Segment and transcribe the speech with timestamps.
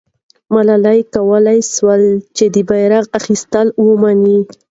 [0.53, 4.37] ملالۍ کولای سوای چې د بیرغ اخیستل ومني.